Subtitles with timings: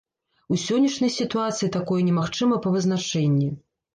[0.53, 3.53] У сённяшняй сітуацыі такое немагчыма па вызначэнні.